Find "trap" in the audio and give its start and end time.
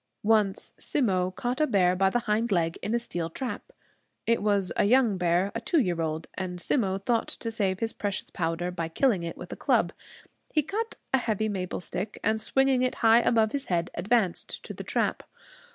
3.29-3.71, 14.83-15.21